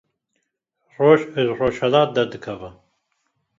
Roj 1.01 1.21
li 1.35 1.43
rojhilat 1.61 2.09
derdikeve 2.17 2.69